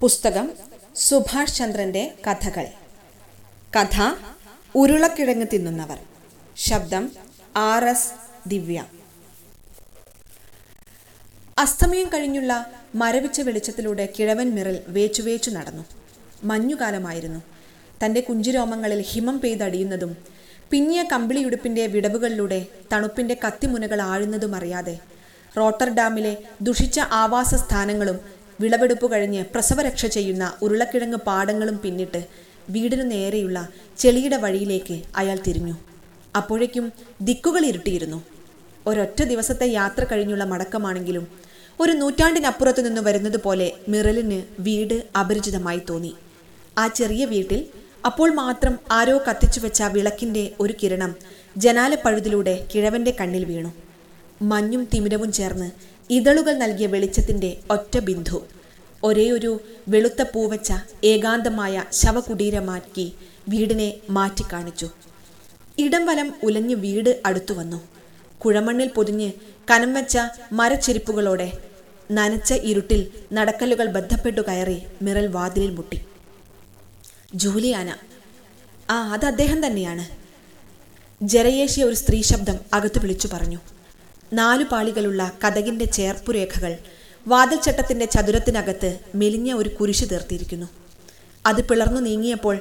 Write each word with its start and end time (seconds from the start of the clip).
പുസ്തകം 0.00 0.52
സുഭാഷ് 0.96 1.54
ചന്ദ്രന്റെ 1.54 2.14
കഥകൾ 2.26 2.66
കഥ 3.76 4.14
ഉരുളക്കിഴങ്ങ് 4.74 5.46
തിന്നുന്നവർ. 5.52 5.98
ശബ്ദം 6.56 7.12
ആർ 7.56 7.84
എസ് 7.84 8.12
ദിവ്യ. 8.46 8.84
അസ്തമയം 11.58 12.08
കഴിഞ്ഞുള്ള 12.08 12.72
മരവിച്ച 12.94 13.40
വെളിച്ചത്തിലൂടെ 13.40 14.08
കിഴവൻ 14.18 14.50
മിറൽ 14.50 14.80
വേച്ചുവേച്ചു 14.88 15.50
നടന്നു. 15.50 15.84
മഞ്ഞുകാലമായിരുന്നു. 16.44 17.40
തന്റെ 18.04 18.20
കുഞ്ചിരോമങ്ങളിൽ 18.20 19.02
ഹിമം 19.02 19.40
പെയ്തടിയുന്നതും 19.40 20.16
പിന്നിയ 20.70 21.02
കമ്പിളിയുടുപ്പിന്റെ 21.02 21.86
വിടവുകളിലൂടെ 21.86 22.66
തണുപ്പിന്റെ 22.92 23.36
കത്തിമുനകൾ 23.46 24.00
ആഴുന്നതും 24.00 24.56
അറിയാതെ 24.56 24.98
റോട്ടർഡാമിലെ 25.56 26.36
ദുഷിച്ച 26.62 27.00
ആവാസ 27.12 27.54
സ്ഥാനങ്ങളും 27.54 28.35
വിളവെടുപ്പ് 28.60 29.12
കഴിഞ്ഞ് 29.12 29.44
പ്രസവരക്ഷ 29.44 30.06
ചെയ്യുന്ന 30.06 30.44
ഉരുളക്കിഴങ്ങ് 30.62 31.18
പാടങ്ങളും 31.26 31.78
പിന്നിട്ട് 31.78 32.20
വീടിനു 32.70 33.02
നേരെയുള്ള 33.02 33.58
ചെളിയുടെ 33.98 34.36
വഴിയിലേക്ക് 34.36 35.02
അയാൾ 35.16 35.38
തിരിഞ്ഞു. 35.46 35.74
അപ്പോഴേക്കും 36.36 36.92
ദിക്കുകൾ 37.22 37.66
ഇരുട്ടിയിരുന്നു. 37.66 38.22
ഒരൊറ്റ 38.86 39.22
ദിവസത്തെ 39.22 39.66
യാത്ര 39.70 40.04
കഴിഞ്ഞുള്ള 40.04 40.44
മടക്കമാണെങ്കിലും 40.44 41.26
ഒരു 41.80 41.92
നൂറ്റാണ്ടിനപ്പുറത്തു 41.92 42.82
നിന്ന് 42.82 43.00
വരുന്നത് 43.00 43.38
പോലെ 43.40 43.72
മിറലിന് 43.88 44.42
വീട് 44.62 44.94
അപരിചിതമായി 45.20 45.80
തോന്നി. 45.90 46.12
ആ 46.78 46.86
ചെറിയ 46.88 47.24
വീട്ടിൽ 47.24 47.66
അപ്പോൾ 48.06 48.34
മാത്രം 48.34 48.78
ആരോ 48.90 49.18
കത്തിച്ചു 49.18 49.60
വെച്ച 49.60 49.82
വിളക്കിന്റെ 49.82 50.50
ഒരു 50.60 50.74
കിരണം 50.82 51.14
ജനാലപ്പഴുതിലൂടെ 51.56 52.66
കിഴവന്റെ 52.74 53.16
കണ്ണിൽ 53.20 53.44
വീണു. 53.44 53.72
മഞ്ഞും 54.42 54.88
തിമിരവും 54.94 55.32
ചേർന്ന് 55.32 55.70
ഇതളുകൾ 56.10 56.54
നൽകിയ 56.54 56.86
വെളിച്ചത്തിന്റെ 56.86 57.56
ഒറ്റ 57.70 57.98
ബിന്ദു. 57.98 58.46
ഒരേ 59.04 59.30
ഒരു 59.30 59.60
വെളുത്ത 59.88 60.22
പൂവച്ച 60.22 60.72
ഏകാന്തമായ 61.04 61.84
ശവകുടീരമാക്കി 61.92 63.14
വീടിനെ 63.48 63.94
മാറ്റിക്കാണിച്ചു. 64.10 64.88
ഇടം 65.78 66.06
വലം 66.06 66.34
ഉലഞ്ഞ് 66.42 66.74
വീട് 66.74 67.22
അടുത്തു 67.26 67.54
വന്നു. 67.54 67.88
കുഴമണ്ണിൽ 68.38 68.88
പൊതിഞ്ഞ് 68.88 69.32
കനം 69.70 69.94
വെച്ച 69.94 70.18
മരച്ചെരിപ്പുകളോടെ 70.52 71.52
നനച്ച 72.10 72.52
ഇരുട്ടിൽ 72.52 73.12
നടക്കല്ലുകൾ 73.32 73.86
ബന്ധപ്പെട്ടു 73.86 74.40
കയറി 74.40 74.82
മിറൽ 75.02 75.26
വാതിലിൽ 75.26 75.70
മുട്ടി. 75.70 76.00
ജൂലിയാന 77.34 77.96
ആ 78.90 79.12
അത് 79.12 79.24
അദ്ദേഹം 79.24 79.66
തന്നെയാണ്. 79.66 80.04
ജരയേശിയ 81.22 81.84
ഒരു 81.84 81.94
സ്ത്രീ 81.94 82.22
ശബ്ദം 82.22 82.56
അകത്ത് 82.72 82.98
വിളിച്ചു 82.98 83.28
പറഞ്ഞു. 83.32 83.58
നാലു 84.32 84.64
പാളികളുള്ള 84.64 85.32
കഥകിന്റെ 85.44 85.84
ചേർപ്പുരേഖകൾ 85.84 86.78
വാതിൽച്ചട്ടത്തിന്റെ 87.28 88.04
ചതുരത്തിനകത്ത് 88.04 88.98
മെലിഞ്ഞ 89.14 89.52
ഒരു 89.52 89.68
കുരിശ് 89.68 90.04
തീർത്തിരിക്കുന്നു. 90.10 90.66
അത് 91.46 91.68
പിളർന്നു 91.68 92.00
നീങ്ങിയപ്പോൾ 92.00 92.58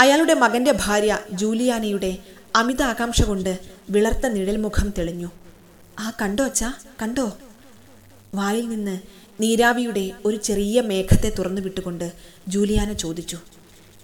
അയാളുടെ 0.00 0.34
മകന്റെ 0.34 0.72
ഭാര്യ 0.72 1.18
ജൂലിയാനയുടെ 1.32 2.18
അമിത 2.56 2.82
ആകാംക്ഷ 2.82 3.22
കൊണ്ട് 3.22 3.58
വിളർത്ത 3.90 4.26
നിഴൽമുഖം 4.26 4.92
തെളിഞ്ഞു. 4.98 5.30
ആ 5.98 6.12
കണ്ടോ 6.22 6.44
അച്ഛാ 6.44 6.72
കണ്ടോ? 7.02 7.36
വായിൽ 8.34 8.68
നിന്ന് 8.68 9.00
നീരാവിയുടെ 9.40 10.12
ഒരു 10.24 10.36
ചെറിയ 10.36 10.80
മേഘത്തെ 10.80 11.28
തുറന്നു 11.28 11.60
വിട്ടുകൊണ്ട് 11.60 12.12
ജൂലിയാന 12.48 12.92
ചോദിച്ചു. 12.92 13.38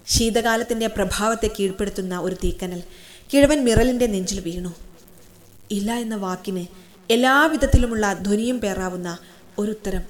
ശീതകാലത്തിന്റെ 0.07 0.87
പ്രഭാവത്തെ 0.87 1.49
കീഴ്പ്പെടുത്തുന്ന 1.59 2.19
ഒരു 2.19 2.35
തീക്കനൽ 2.35 2.83
കിഴവൻ 3.33 3.63
മിറലിന്റെ 3.63 4.07
നെഞ്ചിൽ 4.07 4.39
വീണു. 4.39 4.73
ഇല്ല 5.71 5.93
എന്ന 5.93 6.15
വാക്കിന് 6.15 6.90
എല്ലാവിധത്തിലുമുള്ള 7.13 8.05
ധ്വനിയും 8.25 8.57
പേറാവുന്ന 8.63 9.09
ഒരു 9.59 9.71
ഉത്തരം 9.71 10.03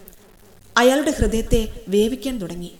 അയാളുടെ 0.77 1.11
ഹൃദയത്തെ 1.11 1.61
വേവിക്കാൻ 1.93 2.35
തുടങ്ങി. 2.41 2.71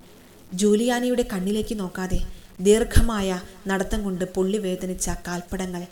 ജൂലിയാനിയുടെ 0.54 1.24
കണ്ണിലേക്ക് 1.34 1.76
നോക്കാതെ 1.80 2.20
ദീർഘമായ 2.68 3.30
നടത്തം 3.68 4.04
കൊണ്ട് 4.04 4.26
പൊള്ളി 4.36 4.58
വേദനിച്ച 4.58 5.10
കാൽപ്പടങ്ങൾ 5.28 5.84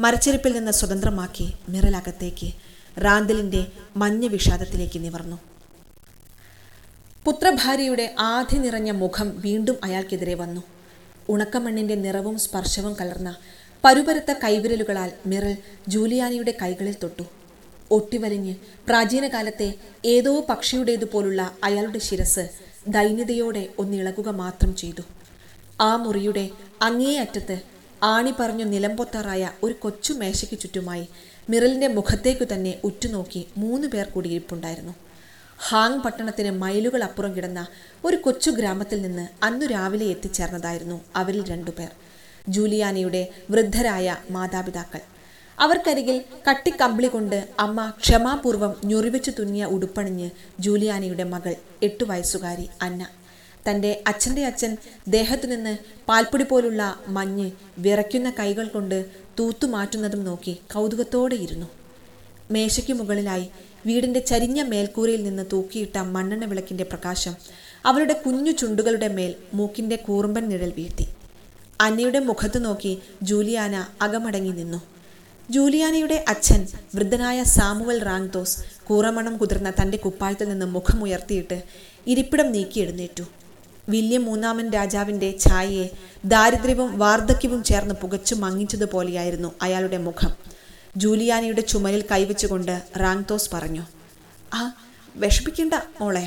മരച്ചെരുപ്പിൽ 0.00 0.52
നിന്ന് 0.52 0.74
സ്വതന്ത്രമാക്കി 0.80 1.46
മിറലകത്തേക്ക് 1.68 2.48
റാന്തലിന്റെ 3.04 3.62
മഞ്ഞ 3.96 4.26
വിഷാദത്തിലേക്ക് 4.26 5.00
നിവർന്നു. 5.04 5.38
പുത്രഭാര്യയുടെ 7.24 8.06
ആധി 8.32 8.58
നിറഞ്ഞ 8.66 8.90
മുഖം 9.04 9.30
വീണ്ടും 9.46 9.78
അയാൾക്കെതിരെ 9.84 10.34
വന്നു. 10.34 10.62
ഉണക്കമണ്ണിന്റെ 11.28 11.94
നിറവും 12.04 12.38
സ്പർശവും 12.38 12.94
കലർന്ന 13.00 13.32
പരുപരത്ത 13.84 14.30
കൈവിരലുകളാൽ 14.44 15.10
മിറൽ 15.26 15.56
ജൂലിയാനിയുടെ 15.88 16.54
കൈകളിൽ 16.62 16.96
തൊട്ടു. 17.02 17.24
ഒട്ടിവലിഞ്ഞ് 17.90 18.54
പ്രാചീനകാലത്തെ 18.88 19.74
ഏതോ 20.04 20.46
പക്ഷിയുടേതുപോലുള്ള 20.48 21.56
അയാളുടെ 21.64 21.98
ശിരസ് 21.98 22.48
ദൈന്യതയോടെ 22.88 23.68
ഒന്നിളകുക 23.78 24.28
മാത്രം 24.28 24.76
ചെയ്തു. 24.76 25.02
ആ 25.80 25.96
മുറിയുടെ 25.96 26.50
അങ്ങേ 26.82 27.18
അറ്റത്ത് 27.18 27.60
ആണി 28.02 28.34
പറഞ്ഞു 28.40 28.64
നിലംപൊത്താറായ 28.64 29.50
ഒരു 29.62 29.74
കൊച്ചു 29.82 30.12
മേശയ്ക്ക് 30.12 30.58
ചുറ്റുമായി 30.58 31.08
മിറലിന്റെ 31.50 31.88
മുഖത്തേക്കു 31.88 32.46
തന്നെ 32.52 32.80
ഉറ്റുനോക്കി 32.84 33.46
മൂന്ന് 33.56 33.88
പേർ 33.88 34.06
കൂടി 34.08 34.28
ഇരിപ്പുണ്ടായിരുന്നു 34.28 34.94
ഹാങ് 35.58 36.00
പട്ടണത്തിന് 36.00 36.50
മൈലുകൾ 36.50 37.02
അപ്പുറം 37.02 37.36
കിടന്ന 37.36 37.66
ഒരു 38.04 38.16
കൊച്ചു 38.16 38.50
ഗ്രാമത്തിൽ 38.50 39.02
നിന്ന് 39.02 39.44
അന്നു 39.44 39.66
രാവിലെ 39.66 40.06
എത്തിച്ചേർന്നതായിരുന്നു 40.06 41.00
അവരിൽ 41.16 41.48
രണ്ടുപേർ 41.48 41.90
ജൂലിയാനയുടെ 42.48 43.28
വൃദ്ധരായ 43.50 44.16
മാതാപിതാക്കൾ. 44.30 45.00
അവർക്കരികിൽ 45.64 46.16
കട്ടിക്കമ്പിളി 46.46 47.08
കൊണ്ട് 47.08 47.38
അമ്മ 47.64 47.78
ക്ഷമാപൂർവം 48.02 48.72
ഞൊറിവെച്ചു 48.90 49.30
തുന്നിയ 49.38 49.64
ഉടുപ്പണിഞ്ഞ് 49.76 50.28
ജൂലിയാനയുടെ 50.64 51.24
മകൾ 51.32 51.54
എട്ടു 51.86 52.04
വയസ്സുകാരി 52.04 52.66
അന്ന. 52.86 53.02
തന്റെ 53.66 54.02
അച്ഛന്റെ 54.06 54.42
അച്ഛൻ 54.44 54.72
ദേഹത്തു 55.14 55.46
നിന്ന് 55.46 55.72
പാൽപ്പൊടി 56.08 56.44
പോലുള്ള 56.44 56.82
മഞ്ഞ് 57.16 57.48
വിറയ്ക്കുന്ന 57.84 58.28
കൈകൾ 58.38 58.66
കൊണ്ട് 58.68 58.98
തൂത്തുമാറ്റുന്നതും 59.38 60.22
നോക്കി 60.24 60.54
കൗതുകത്തോടെ 60.74 61.36
ഇരുന്നു 61.46 61.68
മേശയ്ക്ക് 62.50 62.92
മുകളിലായി 62.92 63.46
വീടിന്റെ 63.86 64.20
ചരിഞ്ഞ 64.20 64.62
മേൽക്കൂരയിൽ 64.62 65.22
നിന്ന് 65.22 65.44
തൂക്കിയിട്ട 65.52 65.96
മണ്ണെണ്ണ 66.14 66.44
വിളക്കിന്റെ 66.44 66.84
പ്രകാശം 66.84 67.34
അവരുടെ 67.84 68.14
കുഞ്ഞു 68.24 68.52
ചുണ്ടുകളുടെ 68.52 69.08
മേൽ 69.08 69.32
മൂക്കിന്റെ 69.54 69.96
കൂറുമ്പൻ 69.96 70.44
നിഴൽ 70.48 70.72
വീഴ്ത്തി. 70.78 71.06
അന്നയുടെ 71.80 72.20
മുഖത്ത് 72.28 72.64
നോക്കി 72.64 72.92
ജൂലിയാന 73.22 73.74
അകമടങ്ങി 74.02 74.54
നിന്നു. 74.60 74.80
ജൂലിയാനയുടെ 75.50 76.24
അച്ഛൻ 76.28 76.66
വൃദ്ധനായ 76.94 77.42
സാമുവൽ 77.42 77.98
റാങ്തോസ് 78.04 78.56
കൂറമണം 78.84 79.36
കുതിർന്ന 79.36 79.70
തന്റെ 79.70 79.98
കുപ്പായത്തിൽ 79.98 80.48
നിന്ന് 80.48 80.66
മുഖമുയർത്തിയിട്ട് 80.66 81.62
ഇരിപ്പിടം 82.06 82.52
നീക്കി 82.52 82.80
എഴുന്നേറ്റു. 82.80 83.24
വില്യം 83.88 84.24
മൂന്നാമൻ 84.24 84.70
രാജാവിന്റെ 84.70 85.34
ഛായയെ 85.40 85.86
ദാരിദ്ര്യവും 86.24 86.98
വാർദ്ധക്യവും 86.98 87.64
ചേർന്ന് 87.64 87.94
പുകച്ചു 87.94 88.34
മങ്ങിച്ചതുപോലെയായിരുന്നു 88.34 89.52
അയാളുടെ 89.62 89.98
മുഖം. 89.98 90.32
ജൂലിയാനയുടെ 90.96 91.60
ചുമലിൽ 91.60 92.04
കൈവച്ചുകൊണ്ട് 92.12 92.82
റാങ്തോസ് 92.96 93.50
പറഞ്ഞു 93.54 93.84
ആ 94.54 94.74
വിഷമിക്കണ്ട 95.16 95.74
മോളെ. 96.00 96.24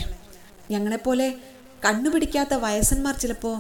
ഞങ്ങളെപ്പോലെ 0.72 1.36
കണ്ണുപിടിക്കാത്ത 1.86 2.54
വയസ്സന്മാർ 2.54 3.16
ചിലപ്പോൾ 3.18 3.56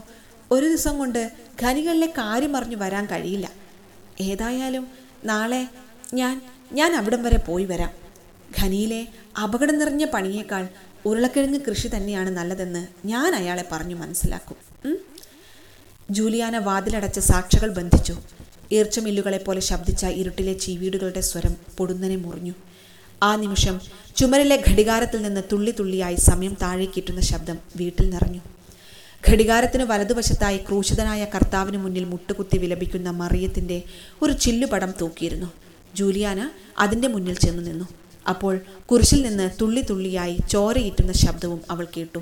ഒരു 0.52 0.66
ദിവസം 0.66 0.98
കൊണ്ട് 0.98 1.32
ഖനികളിലെ 1.62 2.08
കാര്യം 2.08 2.58
അറിഞ്ഞു 2.58 2.76
വരാൻ 2.76 3.06
കഴിയില്ല. 3.06 3.48
ഏതായാലും 4.22 5.01
നാളെ 5.26 5.68
ഞാൻ 6.14 6.42
ഞാൻ 6.74 6.96
അവിടം 6.96 7.24
വരെ 7.24 7.38
പോയി 7.38 7.66
വരാം. 7.66 7.92
ഖനിയിലെ 8.60 9.08
അപകടം 9.44 9.80
നിറഞ്ഞ 9.80 10.06
പണിയേക്കാൾ 10.06 10.68
ഉരുളക്കിഴങ്ങ് 11.06 11.60
കൃഷി 11.60 11.88
തന്നെയാണ് 11.88 12.30
നല്ലതെന്ന് 12.30 13.08
ഞാൻ 13.08 13.36
അയാളെ 13.36 13.64
പറഞ്ഞു 13.72 13.96
മനസ്സിലാക്കും. 13.96 14.58
ജൂലിയാന 16.12 16.58
വാതിലടച്ച 16.58 17.20
സാക്ഷികൾ 17.20 17.70
ബന്ധിച്ചു. 17.74 18.16
ഈർച്ചമില്ലുകളെ 18.72 19.38
പോലെ 19.38 19.62
ശബ്ദിച്ച 19.62 20.06
ഇരുട്ടിലെ 20.06 20.54
ചീവീടുകളുടെ 20.54 21.22
സ്വരം 21.22 21.56
പൊടുന്നനെ 21.78 22.16
മുറിഞ്ഞു. 22.16 22.54
ആ 23.24 23.36
നിമിഷം 23.36 23.82
ചുമരിലെ 24.16 24.64
ഘടികാരത്തിൽ 24.70 25.22
നിന്ന് 25.22 25.42
തുള്ളി 25.52 25.72
തുള്ളിയായി 25.80 26.16
സമയം 26.16 26.54
താഴേക്കിട്ടുന്ന 26.62 27.22
ശബ്ദം 27.22 27.60
വീട്ടിൽ 27.76 28.10
നിറഞ്ഞു. 28.10 28.42
ഘടികാരത്തിന് 29.30 29.84
വലതുവശത്തായി 29.84 30.58
ക്രൂശിതനായ 30.58 31.26
കർത്താവിന് 31.26 31.78
മുന്നിൽ 31.78 32.06
മുട്ടുകുത്തി 32.06 32.58
വിലപിക്കുന്ന 32.58 33.10
മറിയത്തിന്റെ 33.10 33.78
ഒരു 34.22 34.34
ചില്ലുപടം 34.34 34.94
തൂക്കിയിരുന്നു. 35.02 35.50
ജൂലിയാന 35.96 36.50
അതിന്റെ 36.80 37.08
മുന്നിൽ 37.08 37.36
ചെന്നു 37.36 37.64
നിന്നു. 37.64 37.88
അപ്പോൾ 38.30 38.60
കുരിശിൽ 38.92 39.22
നിന്ന് 39.22 39.50
തുള്ളി 39.62 39.82
തുള്ളിയായി 39.90 40.38
ചോരയിറ്റുന്ന 40.50 41.12
ശബ്ദവും 41.12 41.62
അവൾ 41.72 41.88
കേട്ടു. 41.98 42.22